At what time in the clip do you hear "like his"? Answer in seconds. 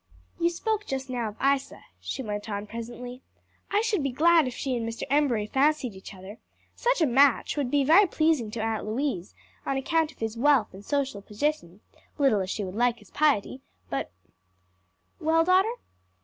12.73-13.11